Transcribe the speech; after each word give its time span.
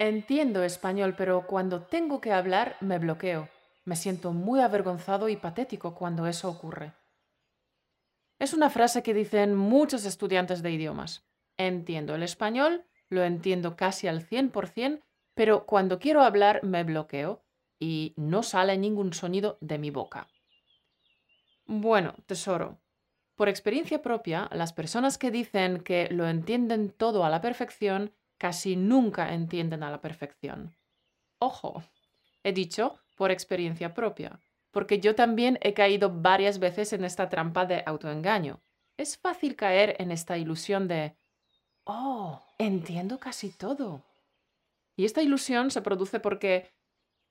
Entiendo 0.00 0.62
español, 0.62 1.16
pero 1.18 1.44
cuando 1.48 1.82
tengo 1.82 2.20
que 2.20 2.32
hablar 2.32 2.76
me 2.80 3.00
bloqueo. 3.00 3.48
Me 3.84 3.96
siento 3.96 4.32
muy 4.32 4.60
avergonzado 4.60 5.28
y 5.28 5.36
patético 5.36 5.96
cuando 5.96 6.28
eso 6.28 6.48
ocurre. 6.48 6.92
Es 8.38 8.54
una 8.54 8.70
frase 8.70 9.02
que 9.02 9.12
dicen 9.12 9.56
muchos 9.56 10.04
estudiantes 10.04 10.62
de 10.62 10.70
idiomas. 10.70 11.26
Entiendo 11.56 12.14
el 12.14 12.22
español, 12.22 12.84
lo 13.08 13.24
entiendo 13.24 13.74
casi 13.74 14.06
al 14.06 14.24
100%, 14.24 15.02
pero 15.34 15.66
cuando 15.66 15.98
quiero 15.98 16.22
hablar 16.22 16.62
me 16.62 16.84
bloqueo 16.84 17.42
y 17.80 18.14
no 18.16 18.44
sale 18.44 18.78
ningún 18.78 19.12
sonido 19.12 19.58
de 19.60 19.78
mi 19.78 19.90
boca. 19.90 20.28
Bueno, 21.66 22.14
tesoro, 22.26 22.78
por 23.34 23.48
experiencia 23.48 24.00
propia, 24.00 24.48
las 24.52 24.72
personas 24.72 25.18
que 25.18 25.32
dicen 25.32 25.80
que 25.80 26.08
lo 26.10 26.28
entienden 26.28 26.90
todo 26.90 27.24
a 27.24 27.30
la 27.30 27.40
perfección 27.40 28.12
casi 28.38 28.76
nunca 28.76 29.34
entienden 29.34 29.82
a 29.82 29.90
la 29.90 30.00
perfección. 30.00 30.74
Ojo, 31.38 31.82
he 32.42 32.52
dicho 32.52 32.98
por 33.16 33.30
experiencia 33.30 33.94
propia, 33.94 34.40
porque 34.70 35.00
yo 35.00 35.14
también 35.14 35.58
he 35.60 35.74
caído 35.74 36.10
varias 36.10 36.58
veces 36.58 36.92
en 36.92 37.04
esta 37.04 37.28
trampa 37.28 37.66
de 37.66 37.82
autoengaño. 37.84 38.62
Es 38.96 39.18
fácil 39.18 39.56
caer 39.56 39.96
en 39.98 40.10
esta 40.10 40.38
ilusión 40.38 40.88
de, 40.88 41.16
oh, 41.84 42.42
entiendo 42.58 43.18
casi 43.18 43.50
todo. 43.50 44.04
Y 44.96 45.04
esta 45.04 45.22
ilusión 45.22 45.70
se 45.70 45.82
produce 45.82 46.20
porque, 46.20 46.72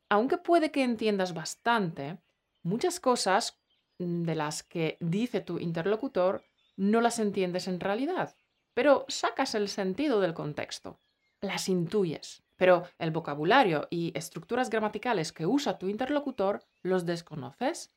aunque 0.10 0.38
puede 0.38 0.72
que 0.72 0.84
entiendas 0.84 1.34
bastante, 1.34 2.18
muchas 2.64 3.00
cosas 3.00 3.60
de 3.98 4.36
las 4.36 4.64
que 4.64 4.98
dice 5.00 5.42
tu 5.42 5.60
interlocutor 5.60 6.44
no 6.76 7.02
las 7.02 7.20
entiendes 7.20 7.68
en 7.68 7.80
realidad, 7.80 8.36
pero 8.78 9.06
sacas 9.08 9.56
el 9.56 9.70
sentido 9.70 10.22
del 10.22 10.36
contexto, 10.36 11.00
las 11.42 11.68
intuyes, 11.68 12.44
pero 12.58 12.84
el 13.00 13.10
vocabulario 13.10 13.88
y 13.90 14.16
estructuras 14.16 14.70
gramaticales 14.70 15.32
que 15.32 15.48
usa 15.48 15.80
tu 15.80 15.88
interlocutor 15.88 16.64
los 16.84 17.04
desconoces. 17.04 17.92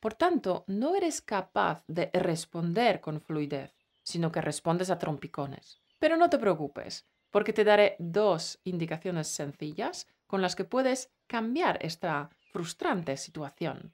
Por 0.00 0.14
tanto, 0.14 0.64
no 0.68 0.96
eres 0.96 1.20
capaz 1.20 1.84
de 1.86 2.08
responder 2.14 3.02
con 3.02 3.20
fluidez, 3.20 3.74
sino 4.02 4.32
que 4.32 4.40
respondes 4.40 4.88
a 4.88 4.98
trompicones. 4.98 5.82
Pero 5.98 6.16
no 6.16 6.30
te 6.30 6.38
preocupes, 6.38 7.06
porque 7.30 7.52
te 7.52 7.62
daré 7.62 7.96
dos 7.98 8.58
indicaciones 8.64 9.28
sencillas 9.28 10.06
con 10.26 10.40
las 10.40 10.56
que 10.56 10.64
puedes 10.64 11.12
cambiar 11.26 11.78
esta 11.82 12.30
frustrante 12.54 13.18
situación. 13.18 13.92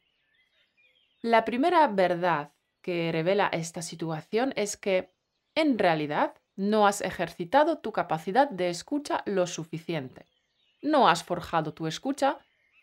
La 1.21 1.45
primera 1.45 1.85
verdad 1.89 2.53
que 2.81 3.11
revela 3.11 3.49
esta 3.49 3.83
situación 3.83 4.53
es 4.55 4.77
que, 4.77 5.18
en 5.59 5.77
realidad, 5.77 6.35
no 6.55 6.87
has 6.87 7.01
ejercitado 7.01 7.79
tu 7.79 7.91
capacidad 7.91 8.49
de 8.49 8.71
escucha 8.71 9.25
lo 9.27 9.45
suficiente. 9.49 10.25
No 10.83 11.09
has 11.09 11.25
forjado 11.25 11.75
tu 11.75 11.89
escucha 11.89 12.39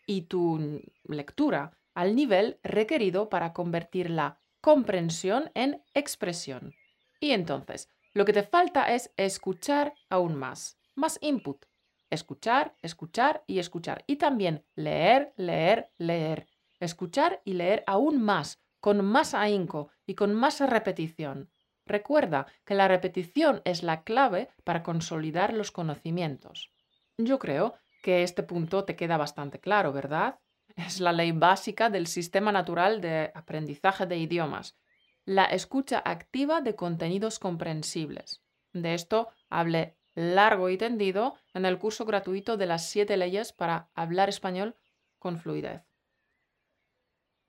y 0.06 0.22
tu 0.22 0.82
lectura 1.04 1.72
al 1.94 2.14
nivel 2.14 2.60
requerido 2.62 3.30
para 3.30 3.54
convertir 3.54 4.10
la 4.10 4.42
comprensión 4.60 5.50
en 5.54 5.82
expresión. 5.94 6.74
Y 7.18 7.30
entonces, 7.30 7.88
lo 8.12 8.26
que 8.26 8.34
te 8.34 8.42
falta 8.42 8.94
es 8.94 9.10
escuchar 9.16 9.94
aún 10.10 10.36
más, 10.36 10.78
más 10.94 11.18
input. 11.22 11.64
Escuchar, 12.10 12.76
escuchar 12.82 13.42
y 13.46 13.58
escuchar. 13.58 14.04
Y 14.06 14.16
también 14.16 14.66
leer, 14.74 15.32
leer, 15.38 15.92
leer. 15.96 16.46
Escuchar 16.78 17.40
y 17.42 17.54
leer 17.54 17.84
aún 17.86 18.20
más, 18.20 18.62
con 18.80 19.02
más 19.02 19.32
ahínco 19.32 19.88
y 20.04 20.14
con 20.14 20.34
más 20.34 20.60
repetición. 20.60 21.50
Recuerda 21.86 22.46
que 22.64 22.74
la 22.74 22.88
repetición 22.88 23.62
es 23.64 23.82
la 23.82 24.02
clave 24.02 24.48
para 24.64 24.82
consolidar 24.82 25.52
los 25.52 25.70
conocimientos. 25.70 26.72
Yo 27.16 27.38
creo 27.38 27.74
que 28.02 28.22
este 28.22 28.42
punto 28.42 28.84
te 28.84 28.96
queda 28.96 29.16
bastante 29.16 29.60
claro, 29.60 29.92
¿verdad? 29.92 30.40
Es 30.74 31.00
la 31.00 31.12
ley 31.12 31.32
básica 31.32 31.88
del 31.88 32.08
sistema 32.08 32.52
natural 32.52 33.00
de 33.00 33.30
aprendizaje 33.34 34.04
de 34.06 34.18
idiomas, 34.18 34.76
la 35.24 35.44
escucha 35.44 36.02
activa 36.04 36.60
de 36.60 36.76
contenidos 36.76 37.38
comprensibles. 37.38 38.42
De 38.72 38.94
esto 38.94 39.28
hablé 39.48 39.96
largo 40.14 40.68
y 40.70 40.78
tendido 40.78 41.34
en 41.54 41.66
el 41.66 41.78
curso 41.78 42.04
gratuito 42.04 42.56
de 42.56 42.66
las 42.66 42.88
siete 42.88 43.16
leyes 43.16 43.52
para 43.52 43.90
hablar 43.94 44.28
español 44.28 44.76
con 45.18 45.38
fluidez. 45.38 45.82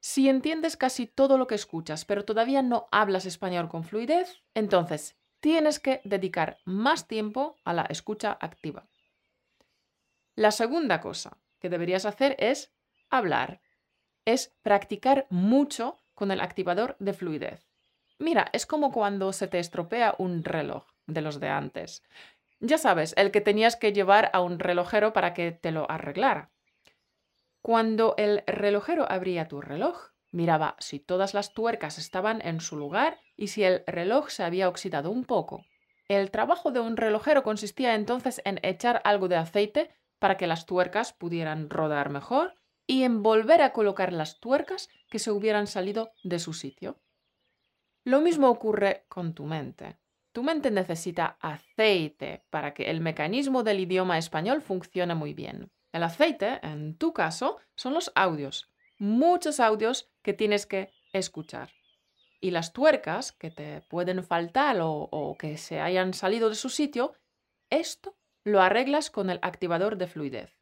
Si 0.09 0.29
entiendes 0.29 0.77
casi 0.77 1.05
todo 1.05 1.37
lo 1.37 1.47
que 1.47 1.55
escuchas, 1.55 2.05
pero 2.05 2.23
todavía 2.23 2.61
no 2.61 2.87
hablas 2.93 3.25
español 3.25 3.67
con 3.67 3.83
fluidez, 3.83 4.41
entonces 4.53 5.17
tienes 5.41 5.81
que 5.81 5.99
dedicar 6.05 6.59
más 6.63 7.09
tiempo 7.09 7.57
a 7.65 7.73
la 7.73 7.81
escucha 7.81 8.37
activa. 8.39 8.87
La 10.33 10.51
segunda 10.51 11.01
cosa 11.01 11.37
que 11.59 11.67
deberías 11.67 12.05
hacer 12.05 12.37
es 12.39 12.71
hablar. 13.09 13.59
Es 14.23 14.55
practicar 14.61 15.27
mucho 15.29 15.99
con 16.13 16.31
el 16.31 16.39
activador 16.39 16.95
de 16.99 17.11
fluidez. 17.11 17.67
Mira, 18.17 18.47
es 18.53 18.65
como 18.65 18.93
cuando 18.93 19.33
se 19.33 19.49
te 19.49 19.59
estropea 19.59 20.15
un 20.19 20.45
reloj 20.45 20.85
de 21.05 21.19
los 21.19 21.41
de 21.41 21.49
antes. 21.49 22.01
Ya 22.61 22.77
sabes, 22.77 23.13
el 23.17 23.29
que 23.29 23.41
tenías 23.41 23.75
que 23.75 23.91
llevar 23.91 24.29
a 24.31 24.39
un 24.39 24.57
relojero 24.59 25.11
para 25.11 25.33
que 25.33 25.51
te 25.51 25.71
lo 25.71 25.91
arreglara. 25.91 26.49
Cuando 27.61 28.15
el 28.17 28.43
relojero 28.47 29.09
abría 29.11 29.47
tu 29.47 29.61
reloj, 29.61 30.11
miraba 30.31 30.75
si 30.79 30.99
todas 30.99 31.33
las 31.33 31.53
tuercas 31.53 31.97
estaban 31.97 32.41
en 32.45 32.61
su 32.61 32.77
lugar 32.77 33.19
y 33.35 33.47
si 33.47 33.63
el 33.63 33.83
reloj 33.87 34.29
se 34.29 34.43
había 34.43 34.69
oxidado 34.69 35.11
un 35.11 35.25
poco. 35.25 35.65
El 36.07 36.31
trabajo 36.31 36.71
de 36.71 36.79
un 36.79 36.95
relojero 36.95 37.43
consistía 37.43 37.95
entonces 37.95 38.41
en 38.45 38.59
echar 38.63 39.01
algo 39.03 39.27
de 39.27 39.35
aceite 39.35 39.89
para 40.19 40.37
que 40.37 40.47
las 40.47 40.65
tuercas 40.65 41.13
pudieran 41.13 41.69
rodar 41.69 42.09
mejor 42.09 42.55
y 42.85 43.03
en 43.03 43.21
volver 43.21 43.61
a 43.61 43.73
colocar 43.73 44.13
las 44.13 44.39
tuercas 44.39 44.89
que 45.09 45.19
se 45.19 45.31
hubieran 45.31 45.67
salido 45.67 46.11
de 46.23 46.39
su 46.39 46.53
sitio. 46.53 47.01
Lo 48.05 48.21
mismo 48.21 48.47
ocurre 48.49 49.05
con 49.09 49.33
tu 49.33 49.45
mente. 49.45 49.97
Tu 50.31 50.43
mente 50.43 50.71
necesita 50.71 51.37
aceite 51.41 52.45
para 52.49 52.73
que 52.73 52.89
el 52.89 53.01
mecanismo 53.01 53.63
del 53.63 53.81
idioma 53.81 54.17
español 54.17 54.61
funcione 54.61 55.13
muy 55.13 55.33
bien. 55.33 55.71
El 55.97 56.03
aceite, 56.03 56.59
en 56.61 56.95
tu 56.95 57.11
caso, 57.11 57.57
son 57.73 57.95
los 57.95 58.11
audios, 58.13 58.69
muchos 58.99 59.59
audios 59.59 60.11
que 60.21 60.31
tienes 60.31 60.67
que 60.67 60.93
escuchar. 61.11 61.71
Y 62.39 62.51
las 62.51 62.71
tuercas 62.71 63.31
que 63.31 63.49
te 63.49 63.81
pueden 63.81 64.23
faltar 64.23 64.77
o, 64.79 65.35
que 65.39 65.57
se 65.57 65.79
hayan 65.79 66.13
salido 66.13 66.49
de 66.49 66.55
su 66.55 66.69
sitio, 66.69 67.13
esto 67.71 68.15
lo 68.43 68.61
arreglas 68.61 69.09
con 69.09 69.31
el 69.31 69.39
activador 69.41 69.97
de 69.97 70.05
fluidez. 70.05 70.55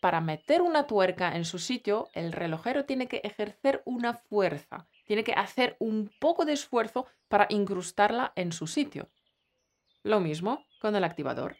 Para 0.00 0.20
meter 0.20 0.62
una 0.62 0.86
tuerca 0.86 1.34
en 1.34 1.44
su 1.44 1.58
sitio, 1.58 2.08
el 2.12 2.30
relojero 2.30 2.84
tiene 2.84 3.08
que 3.08 3.22
ejercer 3.24 3.82
una 3.86 4.14
fuerza, 4.14 4.86
tiene 5.04 5.24
que 5.24 5.32
hacer 5.32 5.74
un 5.80 6.12
poco 6.20 6.44
de 6.44 6.52
esfuerzo 6.52 7.06
para 7.26 7.48
incrustarla 7.50 8.32
en 8.36 8.52
su 8.52 8.68
sitio. 8.68 9.10
Lo 10.04 10.20
mismo 10.20 10.64
con 10.80 10.94
el 10.94 11.02
activador. 11.02 11.56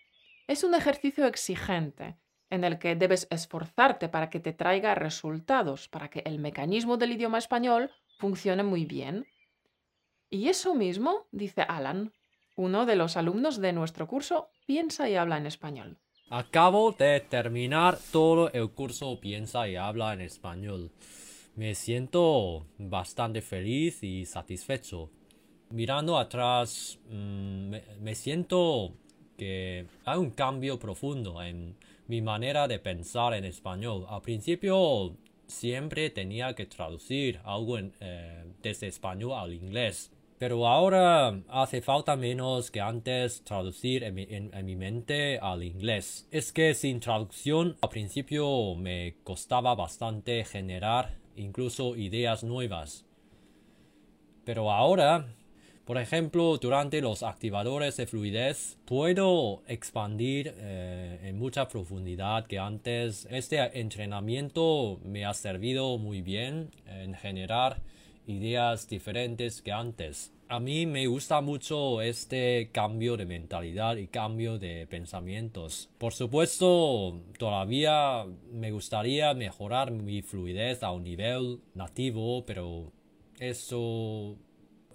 Es 0.46 0.62
un 0.62 0.76
ejercicio 0.76 1.26
exigente 1.26 2.20
en 2.50 2.64
el 2.64 2.78
que 2.78 2.94
debes 2.96 3.26
esforzarte 3.30 4.08
para 4.08 4.30
que 4.30 4.40
te 4.40 4.52
traiga 4.52 4.94
resultados, 4.94 5.88
para 5.88 6.08
que 6.08 6.22
el 6.24 6.38
mecanismo 6.38 6.96
del 6.96 7.12
idioma 7.12 7.38
español 7.38 7.90
funcione 8.18 8.62
muy 8.62 8.84
bien. 8.84 9.26
Y 10.30 10.48
eso 10.48 10.74
mismo 10.74 11.26
dice 11.32 11.62
Alan, 11.62 12.12
uno 12.56 12.86
de 12.86 12.96
los 12.96 13.16
alumnos 13.16 13.60
de 13.60 13.72
nuestro 13.72 14.06
curso 14.06 14.50
Piensa 14.66 15.08
y 15.08 15.14
habla 15.14 15.36
en 15.36 15.46
español. 15.46 15.98
Acabo 16.28 16.90
de 16.90 17.20
terminar 17.20 17.98
todo 18.10 18.50
el 18.52 18.70
curso 18.70 19.20
Piensa 19.20 19.68
y 19.68 19.76
habla 19.76 20.12
en 20.12 20.22
español. 20.22 20.90
Me 21.54 21.74
siento 21.74 22.66
bastante 22.78 23.42
feliz 23.42 24.02
y 24.02 24.26
satisfecho. 24.26 25.10
Mirando 25.70 26.18
atrás, 26.18 26.98
mm, 27.08 27.74
me 28.00 28.14
siento 28.14 28.94
que 29.36 29.86
hay 30.04 30.18
un 30.18 30.30
cambio 30.30 30.78
profundo 30.78 31.40
en 31.42 31.76
mi 32.08 32.22
manera 32.22 32.68
de 32.68 32.78
pensar 32.78 33.34
en 33.34 33.44
español. 33.44 34.06
Al 34.08 34.22
principio 34.22 35.16
siempre 35.46 36.10
tenía 36.10 36.54
que 36.54 36.66
traducir 36.66 37.40
algo 37.44 37.78
eh, 37.78 38.44
desde 38.62 38.88
español 38.88 39.32
al 39.38 39.52
inglés. 39.52 40.12
Pero 40.38 40.66
ahora 40.66 41.40
hace 41.48 41.80
falta 41.80 42.14
menos 42.14 42.70
que 42.70 42.80
antes 42.80 43.42
traducir 43.42 44.04
en 44.04 44.18
en 44.18 44.66
mi, 44.66 44.76
mente 44.76 45.38
al 45.38 45.62
inglés. 45.62 46.28
Es 46.30 46.52
que 46.52 46.74
sin 46.74 47.00
traducción 47.00 47.76
al 47.80 47.88
principio 47.88 48.74
me 48.74 49.16
costaba 49.24 49.74
bastante 49.74 50.44
generar 50.44 51.16
incluso 51.36 51.96
ideas 51.96 52.44
nuevas. 52.44 53.06
Pero 54.44 54.70
ahora 54.70 55.26
por 55.86 55.98
ejemplo, 55.98 56.58
durante 56.58 57.00
los 57.00 57.22
activadores 57.22 57.96
de 57.96 58.08
fluidez 58.08 58.76
puedo 58.86 59.62
expandir 59.68 60.52
eh, 60.58 61.20
en 61.22 61.38
mucha 61.38 61.68
profundidad 61.68 62.48
que 62.48 62.58
antes 62.58 63.28
este 63.30 63.78
entrenamiento 63.78 64.98
me 65.04 65.24
ha 65.24 65.32
servido 65.32 65.96
muy 65.96 66.22
bien 66.22 66.72
en 66.86 67.14
generar 67.14 67.80
ideas 68.26 68.88
diferentes 68.88 69.62
que 69.62 69.70
antes. 69.70 70.32
A 70.48 70.58
mí 70.58 70.86
me 70.86 71.06
gusta 71.06 71.40
mucho 71.40 72.00
este 72.02 72.70
cambio 72.72 73.16
de 73.16 73.26
mentalidad 73.26 73.94
y 73.96 74.08
cambio 74.08 74.58
de 74.58 74.88
pensamientos. 74.88 75.88
Por 75.98 76.12
supuesto, 76.12 77.20
todavía 77.38 78.24
me 78.52 78.72
gustaría 78.72 79.34
mejorar 79.34 79.92
mi 79.92 80.22
fluidez 80.22 80.82
a 80.82 80.90
un 80.90 81.04
nivel 81.04 81.60
nativo, 81.74 82.44
pero 82.44 82.90
eso 83.38 84.36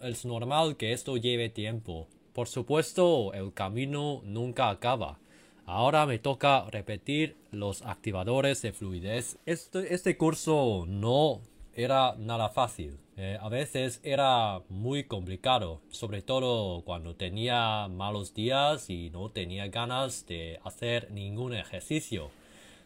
es 0.03 0.25
normal 0.25 0.77
que 0.77 0.93
esto 0.93 1.17
lleve 1.17 1.49
tiempo. 1.49 2.07
Por 2.33 2.47
supuesto, 2.47 3.33
el 3.33 3.53
camino 3.53 4.21
nunca 4.23 4.69
acaba. 4.69 5.19
Ahora 5.65 6.05
me 6.05 6.19
toca 6.19 6.65
repetir 6.69 7.37
los 7.51 7.81
activadores 7.81 8.61
de 8.61 8.73
fluidez. 8.73 9.37
Este, 9.45 9.93
este 9.93 10.17
curso 10.17 10.85
no 10.87 11.41
era 11.73 12.15
nada 12.17 12.49
fácil. 12.49 12.97
Eh, 13.17 13.37
a 13.39 13.49
veces 13.49 13.99
era 14.03 14.61
muy 14.69 15.03
complicado, 15.03 15.81
sobre 15.89 16.21
todo 16.21 16.83
cuando 16.83 17.15
tenía 17.15 17.87
malos 17.87 18.33
días 18.33 18.89
y 18.89 19.09
no 19.11 19.29
tenía 19.29 19.67
ganas 19.67 20.25
de 20.25 20.59
hacer 20.63 21.11
ningún 21.11 21.53
ejercicio. 21.53 22.31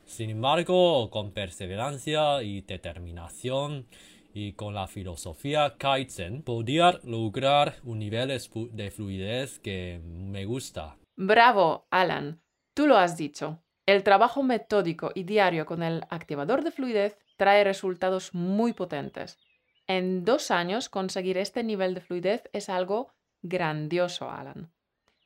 Sin 0.06 0.30
embargo, 0.30 1.10
con 1.10 1.32
perseverancia 1.32 2.44
y 2.44 2.62
determinación 2.62 3.88
y 4.36 4.52
con 4.52 4.74
la 4.74 4.86
filosofía 4.86 5.78
Kaizen, 5.78 6.44
podía 6.44 7.00
lograr 7.06 7.76
un 7.84 8.00
nivel 8.00 8.28
de 8.28 8.92
fluidez 8.92 9.60
que 9.60 10.02
me 10.04 10.44
gusta. 10.44 10.98
Bravo, 11.16 11.88
Alan. 11.90 12.42
Tú 12.74 12.86
lo 12.86 12.98
has 12.98 13.16
dicho. 13.16 13.64
El 13.86 14.04
trabajo 14.04 14.44
metódico 14.44 15.12
y 15.16 15.24
diario 15.24 15.66
con 15.66 15.82
el 15.84 16.04
activador 16.10 16.66
de 16.66 16.72
fluidez 16.72 17.18
trae 17.38 17.64
resultados 17.64 18.34
muy 18.34 18.74
potentes. 18.74 19.40
En 19.88 20.26
dos 20.26 20.52
años 20.52 20.90
conseguir 20.90 21.38
este 21.38 21.64
nivel 21.64 21.94
de 21.94 22.02
fluidez 22.02 22.50
es 22.52 22.68
algo 22.68 23.14
grandioso, 23.42 24.30
Alan. 24.30 24.70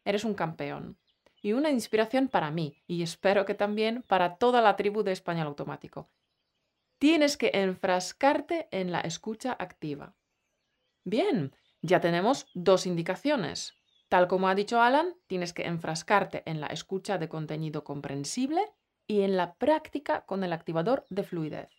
Eres 0.06 0.24
un 0.24 0.36
campeón 0.36 1.00
y 1.42 1.54
una 1.54 1.72
inspiración 1.72 2.28
para 2.28 2.52
mí 2.52 2.84
y 2.86 3.02
espero 3.02 3.46
que 3.46 3.56
también 3.56 4.04
para 4.04 4.36
toda 4.36 4.62
la 4.62 4.76
tribu 4.76 5.02
de 5.02 5.14
español 5.14 5.48
automático. 5.48 6.12
Tienes 7.00 7.38
que 7.38 7.52
enfrascarte 7.54 8.68
en 8.72 8.92
la 8.92 9.00
escucha 9.00 9.56
activa. 9.58 10.16
Bien, 11.06 11.56
ya 11.82 12.02
tenemos 12.02 12.48
dos 12.54 12.86
indicaciones. 12.86 13.74
Tal 14.10 14.28
como 14.28 14.50
ha 14.50 14.56
dicho 14.56 14.82
Alan, 14.82 15.16
tienes 15.28 15.54
que 15.54 15.66
enfrascarte 15.66 16.44
en 16.46 16.60
la 16.60 16.68
escucha 16.68 17.18
de 17.18 17.30
contenido 17.30 17.86
comprensible 17.86 18.62
y 19.08 19.22
en 19.22 19.38
la 19.38 19.54
práctica 19.56 20.26
con 20.26 20.44
el 20.44 20.52
activador 20.52 21.06
de 21.10 21.24
fluidez. 21.24 21.70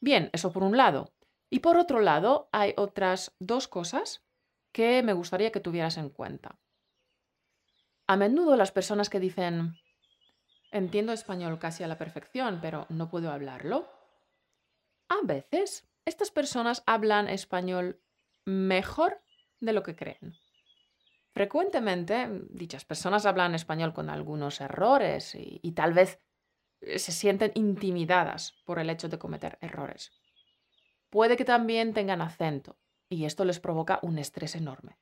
Bien, 0.00 0.30
eso 0.32 0.52
por 0.52 0.62
un 0.62 0.76
lado. 0.76 1.12
Y 1.50 1.58
por 1.58 1.76
otro 1.76 2.00
lado, 2.00 2.48
hay 2.52 2.74
otras 2.76 3.34
dos 3.40 3.66
cosas 3.66 4.24
que 4.70 5.02
me 5.02 5.14
gustaría 5.14 5.50
que 5.50 5.60
tuvieras 5.60 5.96
en 5.96 6.10
cuenta. 6.10 6.58
A 8.06 8.16
menudo 8.16 8.56
las 8.56 8.72
personas 8.72 9.10
que 9.10 9.20
dicen, 9.20 9.74
entiendo 10.70 11.12
español 11.12 11.58
casi 11.58 11.82
a 11.82 11.88
la 11.88 11.98
perfección, 11.98 12.60
pero 12.62 12.86
no 12.88 13.10
puedo 13.10 13.30
hablarlo. 13.32 14.01
A 15.12 15.26
veces, 15.26 15.86
estas 16.06 16.30
personas 16.30 16.82
hablan 16.86 17.28
español 17.28 18.00
mejor 18.46 19.22
de 19.60 19.74
lo 19.74 19.82
que 19.82 19.94
creen. 19.94 20.38
Frecuentemente, 21.34 22.30
dichas 22.48 22.86
personas 22.86 23.26
hablan 23.26 23.54
español 23.54 23.92
con 23.92 24.08
algunos 24.08 24.62
errores 24.62 25.34
y, 25.34 25.60
y 25.62 25.72
tal 25.72 25.92
vez 25.92 26.18
se 26.80 27.12
sienten 27.12 27.52
intimidadas 27.54 28.52
por 28.64 28.78
el 28.78 28.88
hecho 28.88 29.10
de 29.10 29.18
cometer 29.18 29.58
errores. 29.60 30.12
Puede 31.10 31.36
que 31.36 31.44
también 31.44 31.92
tengan 31.92 32.22
acento 32.22 32.78
y 33.10 33.26
esto 33.26 33.44
les 33.44 33.60
provoca 33.60 33.98
un 34.00 34.18
estrés 34.18 34.56
enorme. 34.56 34.98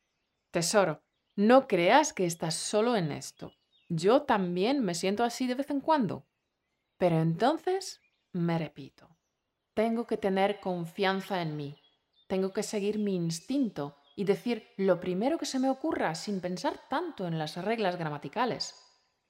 Tesoro, 0.51 1.05
no 1.37 1.69
creas 1.69 2.13
que 2.13 2.27
estás 2.27 2.57
solo 2.57 2.97
en 2.97 3.13
esto. 3.13 3.55
Yo 3.89 4.23
también 4.23 4.85
me 4.85 4.97
siento 4.97 5.23
así 5.23 5.47
de 5.47 5.55
vez 5.55 5.71
en 5.71 5.81
cuando. 5.81 6.27
Pero 6.99 7.21
entonces 7.21 8.01
me 8.33 8.59
repito, 8.59 9.20
tengo 9.81 10.07
que 10.07 10.19
tener 10.19 10.61
confianza 10.61 11.41
en 11.41 11.57
mí, 11.57 11.75
tengo 12.29 12.53
que 12.53 12.63
seguir 12.63 12.99
mi 12.99 13.17
instinto 13.17 13.97
y 14.15 14.25
decir 14.25 14.75
lo 14.77 15.01
primero 15.01 15.39
que 15.39 15.47
se 15.47 15.59
me 15.59 15.71
ocurra 15.71 16.15
sin 16.15 16.43
pensar 16.43 16.79
tanto 16.91 17.27
en 17.27 17.39
las 17.39 17.57
reglas 17.57 17.97
gramaticales. 17.97 18.75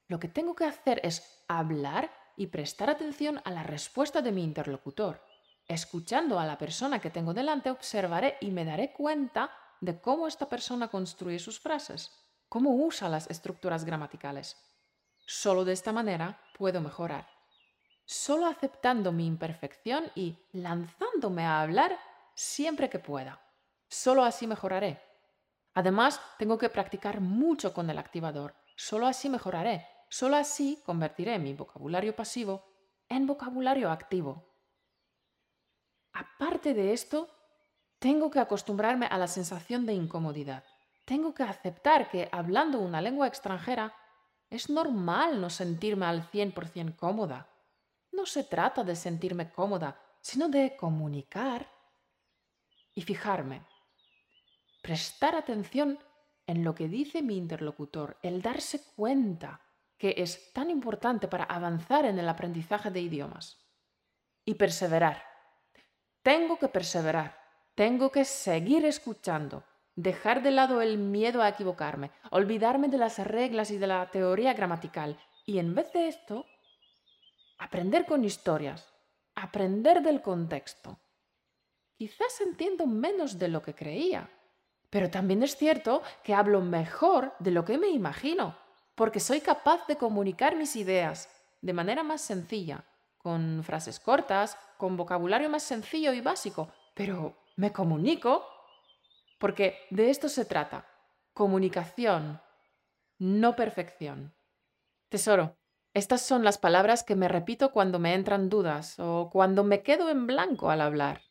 Lo 0.09 0.19
que 0.19 0.27
tengo 0.27 0.57
que 0.57 0.65
hacer 0.65 1.01
es 1.05 1.45
hablar 1.47 2.11
y 2.37 2.49
prestar 2.49 2.91
atención 2.91 3.41
a 3.45 3.53
la 3.53 3.63
respuesta 3.63 4.23
de 4.23 4.33
mi 4.33 4.43
interlocutor. 4.43 5.23
Escuchando 5.69 6.41
a 6.41 6.45
la 6.45 6.59
persona 6.59 6.99
que 6.99 7.11
tengo 7.11 7.33
delante, 7.33 7.71
observaré 7.71 8.37
y 8.41 8.51
me 8.51 8.65
daré 8.65 8.93
cuenta 8.93 9.53
de 9.81 10.01
cómo 10.01 10.27
esta 10.27 10.49
persona 10.49 10.89
construye 10.89 11.39
sus 11.39 11.61
frases, 11.61 12.11
cómo 12.49 12.71
usa 12.75 13.09
las 13.09 13.31
estructuras 13.31 13.85
gramaticales. 13.85 14.57
Solo 15.25 15.65
de 15.65 15.75
esta 15.75 15.93
manera 15.93 16.43
puedo 16.59 16.81
mejorar. 16.81 17.40
Solo 18.13 18.47
aceptando 18.47 19.13
mi 19.13 19.25
imperfección 19.25 20.11
y 20.17 20.37
lanzándome 20.51 21.45
a 21.45 21.63
hablar 21.63 21.97
siempre 22.35 22.91
que 22.91 22.99
pueda. 22.99 23.41
Solo 23.87 24.25
así 24.25 24.49
mejoraré. 24.49 25.01
Además, 25.75 26.21
tengo 26.37 26.59
que 26.59 26.71
practicar 26.71 27.21
mucho 27.21 27.73
con 27.73 27.89
el 27.89 27.99
activador. 27.99 28.57
Solo 28.75 29.07
así 29.07 29.29
mejoraré. 29.29 29.87
Solo 30.09 30.35
así 30.35 30.83
convertiré 30.85 31.39
mi 31.39 31.55
vocabulario 31.55 32.17
pasivo 32.17 32.65
en 33.09 33.29
vocabulario 33.29 33.93
activo. 33.93 34.45
Aparte 36.13 36.75
de 36.75 36.93
esto, 36.93 37.29
tengo 38.01 38.29
que 38.29 38.41
acostumbrarme 38.41 39.07
a 39.07 39.19
la 39.19 39.29
sensación 39.29 39.87
de 39.87 39.93
incomodidad. 39.93 40.65
Tengo 41.05 41.33
que 41.33 41.45
aceptar 41.45 42.11
que 42.11 42.29
hablando 42.33 42.81
una 42.81 43.01
lengua 43.01 43.29
extranjera 43.29 43.95
es 44.49 44.69
normal 44.69 45.41
no 45.41 45.49
sentirme 45.49 46.07
al 46.07 46.29
100% 46.29 46.97
cómoda. 46.97 47.50
No 48.21 48.27
se 48.27 48.45
trata 48.45 48.85
de 48.85 48.97
sentirme 48.97 49.51
cómoda, 49.51 49.99
sino 50.21 50.51
de 50.51 50.77
comunicar 50.77 51.67
y 52.95 53.01
fijarme. 53.01 53.63
Prestar 54.83 55.35
atención 55.35 55.99
en 56.47 56.63
lo 56.63 56.75
que 56.75 56.87
dice 56.87 57.23
mi 57.23 57.39
interlocutor, 57.39 58.19
el 58.21 58.43
darse 58.43 58.83
cuenta 58.95 59.63
que 59.97 60.17
es 60.19 60.53
tan 60.53 60.69
importante 60.69 61.29
para 61.29 61.45
avanzar 61.45 62.05
en 62.05 62.19
el 62.19 62.29
aprendizaje 62.29 62.91
de 62.91 63.01
idiomas. 63.01 63.59
Y 64.45 64.53
perseverar. 64.53 65.25
Tengo 66.23 66.59
que 66.59 66.69
perseverar. 66.69 67.39
Tengo 67.75 68.11
que 68.11 68.27
seguir 68.27 68.85
escuchando. 68.85 69.65
Dejar 69.97 70.43
de 70.43 70.51
lado 70.51 70.83
el 70.83 70.99
miedo 70.99 71.41
a 71.41 71.49
equivocarme. 71.49 72.11
Olvidarme 72.33 72.89
de 72.89 72.99
las 72.99 73.19
reglas 73.19 73.71
y 73.71 73.79
de 73.79 73.87
la 73.87 74.11
teoría 74.11 74.53
gramatical. 74.53 75.19
Y 75.47 75.59
en 75.59 75.75
vez 75.75 75.91
de 75.95 76.09
esto, 76.09 76.45
aprender 77.61 78.05
con 78.07 78.25
historias. 78.25 78.93
Aprender 79.37 80.03
del 80.03 80.21
contexto. 80.21 80.99
Quizás 81.97 82.41
entiendo 82.41 82.87
menos 82.87 83.39
de 83.39 83.49
lo 83.49 83.63
que 83.63 83.75
creía. 83.75 84.29
Pero 84.91 85.09
también 85.09 85.45
es 85.45 85.57
cierto 85.57 86.03
que 86.25 86.35
hablo 86.35 86.61
mejor 86.61 87.35
de 87.39 87.53
lo 87.53 87.65
que 87.65 87.79
me 87.79 87.89
imagino 87.89 88.57
porque 89.01 89.19
soy 89.19 89.41
capaz 89.41 89.87
de 89.87 89.97
comunicar 89.97 90.57
mis 90.57 90.77
ideas 90.77 91.27
de 91.63 91.73
manera 91.73 92.03
más 92.03 92.21
sencilla, 92.21 92.85
con 93.17 93.63
frases 93.65 93.99
cortas, 93.99 94.59
con 94.77 94.99
vocabulario 94.99 95.49
más 95.49 95.63
sencillo 95.63 96.13
y 96.13 96.21
básico, 96.21 96.71
pero 96.93 97.35
me 97.57 97.73
comunico 97.73 98.45
porque 99.39 99.79
de 99.89 100.11
esto 100.11 100.29
se 100.29 100.45
trata, 100.45 100.87
comunicación, 101.33 102.43
no 103.19 103.57
perfección. 103.57 104.35
Tesoro, 105.09 105.57
estas 105.93 106.23
son 106.23 106.45
las 106.45 106.59
palabras 106.59 107.03
que 107.03 107.17
me 107.17 107.29
repito 107.29 107.73
cuando 107.73 107.99
me 107.99 108.15
entran 108.15 108.49
dudas 108.49 108.97
o 108.99 109.29
cuando 109.31 109.65
me 109.65 109.83
quedo 109.83 110.09
en 110.09 110.27
blanco 110.27 110.71
al 110.71 110.81
hablar. 110.81 111.23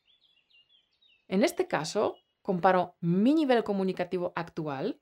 En 1.27 1.43
este 1.43 1.67
caso, 1.67 2.17
comparo 2.41 2.97
mi 2.99 3.33
nivel 3.33 3.63
comunicativo 3.63 4.33
actual 4.35 4.99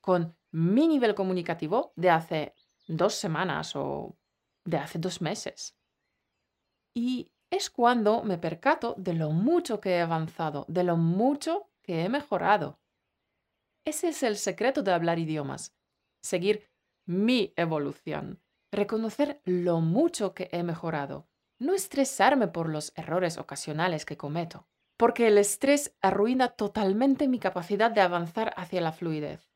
con 0.00 0.36
mi 0.52 0.86
nivel 0.86 1.14
comunicativo 1.14 1.92
de 1.96 2.10
hace 2.10 2.54
dos 2.86 3.14
semanas 3.14 3.74
o 3.74 4.16
de 4.64 4.78
hace 4.78 4.98
dos 4.98 5.20
meses. 5.20 5.76
Y 6.94 7.32
es 7.50 7.70
cuando 7.70 8.22
me 8.22 8.38
percato 8.38 8.94
de 8.96 9.14
lo 9.14 9.30
mucho 9.30 9.80
que 9.80 9.96
he 9.96 10.00
avanzado, 10.00 10.64
de 10.68 10.84
lo 10.84 10.96
mucho 10.96 11.70
que 11.82 12.04
he 12.04 12.08
mejorado. 12.08 12.78
Ese 13.84 14.08
es 14.08 14.22
el 14.22 14.36
secreto 14.36 14.82
de 14.82 14.92
hablar 14.92 15.18
idiomas, 15.18 15.74
seguir 16.22 16.70
mi 17.06 17.52
evolución, 17.56 18.40
reconocer 18.72 19.40
lo 19.44 19.80
mucho 19.80 20.34
que 20.34 20.48
he 20.52 20.62
mejorado, 20.62 21.28
no 21.58 21.74
estresarme 21.74 22.48
por 22.48 22.68
los 22.68 22.92
errores 22.96 23.38
ocasionales 23.38 24.04
que 24.04 24.16
cometo, 24.16 24.66
porque 24.96 25.28
el 25.28 25.38
estrés 25.38 25.96
arruina 26.00 26.48
totalmente 26.48 27.28
mi 27.28 27.38
capacidad 27.38 27.90
de 27.90 28.00
avanzar 28.00 28.52
hacia 28.56 28.80
la 28.80 28.92
fluidez. 28.92 29.50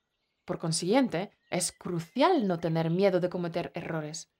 Por 0.44 0.58
consiguiente, 0.58 1.30
es 1.50 1.72
crucial 1.72 2.46
no 2.46 2.58
tener 2.58 2.90
miedo 2.90 3.20
de 3.20 3.30
cometer 3.30 3.70
errores, 3.74 4.30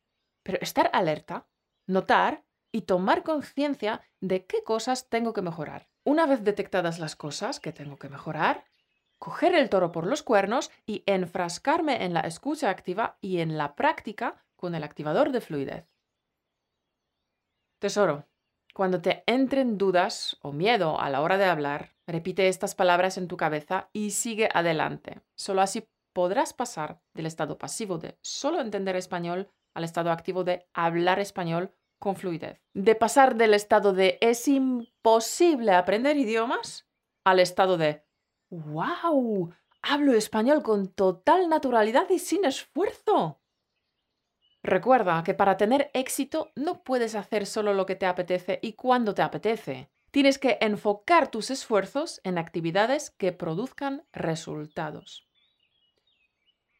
pero 0.43 0.59
estar 0.61 0.91
alerta, 0.93 1.47
notar 1.87 2.45
y 2.73 2.83
tomar 2.83 3.23
conciencia 3.23 4.03
de 4.21 4.47
qué 4.47 4.63
cosas 4.65 5.09
tengo 5.09 5.33
que 5.33 5.43
mejorar, 5.43 5.89
Una 6.07 6.27
vez 6.27 6.45
detectadas 6.45 6.99
las 6.99 7.17
cosas 7.17 7.61
que 7.61 7.73
tengo 7.73 7.97
que 7.97 8.11
mejorar, 8.11 8.65
coger 9.19 9.55
el 9.55 9.71
toro 9.71 9.91
por 9.91 10.07
los 10.07 10.23
cuernos 10.23 10.71
y 10.85 11.03
enfrascarme 11.07 12.05
en 12.05 12.13
la 12.13 12.21
escucha 12.21 12.69
activa 12.69 13.17
y 13.23 13.39
en 13.39 13.57
la 13.57 13.75
práctica 13.75 14.44
con 14.65 14.75
el 14.75 14.83
activador 14.83 15.31
de 15.31 15.43
fluidez. 15.43 15.85
Tesoro, 17.81 18.25
cuando 18.73 19.03
te 19.03 19.23
entren 19.27 19.77
dudas 19.77 20.39
o 20.41 20.53
miedo 20.53 20.99
a 20.99 21.11
la 21.11 21.21
hora 21.21 21.37
de 21.37 21.45
hablar, 21.45 21.95
repite 22.07 22.49
estas 22.49 22.75
palabras 22.75 23.19
en 23.19 23.29
tu 23.29 23.37
cabeza 23.37 23.91
y 23.93 24.13
sigue 24.13 24.49
adelante. 24.51 25.21
Solo 25.35 25.61
así 25.61 25.87
podrás 26.15 26.55
pasar 26.55 27.03
del 27.13 27.27
estado 27.27 27.59
pasivo 27.59 27.99
de 27.99 28.17
solo 28.23 28.63
entender 28.63 28.97
español 28.97 29.51
al 29.75 29.85
estado 29.85 30.11
activo 30.11 30.45
de 30.45 30.67
hablar 30.73 31.19
español 31.19 31.75
con 31.99 32.17
fluidez. 32.17 32.63
De 32.73 32.95
pasar 32.95 33.35
del 33.35 33.53
estado 33.53 33.93
de 33.93 34.17
es 34.23 34.49
imposible 34.49 35.73
aprender 35.73 36.17
idiomas 36.17 36.89
al 37.23 37.39
estado 37.39 37.77
de 37.77 38.03
¡Wow! 38.49 39.53
Hablo 39.83 40.15
español 40.15 40.63
con 40.63 40.89
total 40.89 41.51
naturalidad 41.51 42.09
y 42.09 42.19
sin 42.19 42.47
esfuerzo. 42.47 43.43
Recuerda 44.65 45.23
que 45.25 45.35
para 45.35 45.59
tener 45.59 45.91
éxito 45.93 46.51
no 46.57 46.83
puedes 46.83 47.15
hacer 47.15 47.45
solo 47.45 47.75
lo 47.75 47.85
que 47.85 47.97
te 47.97 48.07
apetece 48.07 48.61
y 48.63 48.73
cuando 48.73 49.15
te 49.15 49.21
apetece. 49.21 49.91
Tienes 50.11 50.39
que 50.39 50.57
enfocar 50.63 51.31
tus 51.31 51.51
esfuerzos 51.51 52.23
en 52.25 52.39
actividades 52.39 53.11
que 53.11 53.33
produzcan 53.33 54.07
resultados. 54.15 55.29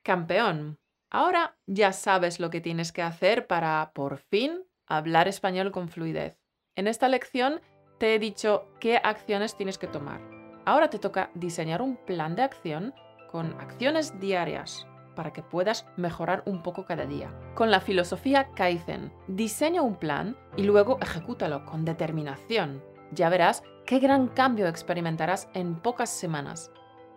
Campeón, 0.03 0.79
ahora 1.11 1.59
ya 1.67 1.93
sabes 1.93 2.41
lo 2.41 2.49
que 2.49 2.63
tienes 2.63 2.91
que 2.91 3.03
hacer 3.03 3.47
para, 3.47 3.93
por 3.95 4.17
fin, 4.17 4.65
hablar 4.87 5.29
español 5.29 5.71
con 5.71 5.91
fluidez. 5.91 6.39
En 6.77 6.87
esta 6.87 7.11
lección 7.11 7.61
te 7.99 8.15
he 8.15 8.19
dicho 8.19 8.67
qué 8.81 8.97
acciones 8.97 9.59
tienes 9.59 9.77
que 9.77 9.89
tomar. 9.89 10.23
Ahora 10.65 10.89
te 10.89 10.99
toca 10.99 11.31
diseñar 11.35 11.83
un 11.83 11.97
plan 11.97 12.35
de 12.35 12.45
acción 12.45 12.95
con 13.31 13.53
acciones 13.61 14.19
diarias 14.21 14.87
para 15.15 15.33
que 15.33 15.43
puedas 15.43 15.87
mejorar 15.97 16.43
un 16.47 16.63
poco 16.63 16.85
cada 16.85 17.07
día. 17.07 17.31
Con 17.55 17.71
la 17.71 17.81
filosofía 17.81 18.51
Kaizen, 18.55 19.13
diseña 19.29 19.83
un 19.83 19.97
plan 19.97 20.37
y 20.57 20.63
luego 20.63 20.99
ejecútalo 21.01 21.65
con 21.65 21.85
determinación. 21.85 22.83
Ya 23.13 23.29
verás 23.29 23.63
qué 23.87 23.99
gran 23.99 24.29
cambio 24.29 24.69
experimentarás 24.69 25.49
en 25.55 25.77
pocas 25.77 26.11
semanas. 26.11 26.71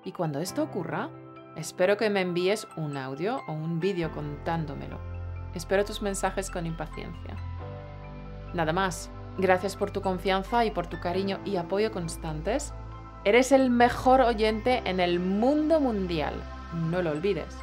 Y 0.04 0.12
cuando 0.12 0.40
esto 0.40 0.64
ocurra, 0.64 1.10
espero 1.56 1.98
que 1.98 2.10
me 2.10 2.22
envíes 2.22 2.68
un 2.78 2.98
audio 2.98 3.42
o 3.48 3.54
un 3.54 3.80
vídeo 3.80 4.12
contándomelo. 4.12 5.00
Espero 5.54 5.86
tus 5.86 6.02
mensajes 6.02 6.50
con 6.52 6.66
impaciencia. 6.66 7.36
Nada 8.54 8.74
más. 8.74 9.12
Gracias 9.40 9.76
por 9.76 9.92
tu 9.92 10.02
confianza 10.02 10.66
y 10.66 10.72
por 10.72 10.88
tu 10.88 11.00
cariño 11.00 11.40
y 11.46 11.58
apoyo 11.58 11.92
constantes 11.92 12.74
Eres 13.28 13.52
el 13.52 13.70
mejor 13.70 14.22
oyente 14.22 14.82
en 14.86 15.02
el 15.02 15.20
mundo 15.20 15.82
mundial. 15.82 16.34
No 16.90 17.02
lo 17.02 17.12
olvides. 17.12 17.58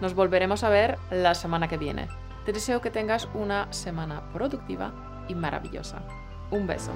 Nos 0.00 0.14
volveremos 0.14 0.64
a 0.64 0.68
ver 0.68 0.98
la 1.10 1.34
semana 1.34 1.68
que 1.68 1.78
viene. 1.78 2.08
Te 2.44 2.52
deseo 2.52 2.80
que 2.80 2.90
tengas 2.90 3.28
una 3.34 3.72
semana 3.72 4.22
productiva 4.32 5.24
y 5.28 5.34
maravillosa. 5.34 6.02
Un 6.50 6.66
beso. 6.66 6.92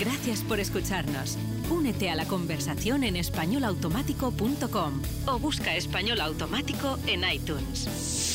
Gracias 0.00 0.42
por 0.42 0.58
escucharnos. 0.58 1.38
Únete 1.70 2.10
a 2.10 2.14
la 2.14 2.24
conversación 2.24 3.04
en 3.04 3.16
españolautomático.com 3.16 5.02
o 5.26 5.38
busca 5.38 5.76
español 5.76 6.20
automático 6.20 6.98
en 7.06 7.22
iTunes. 7.30 8.33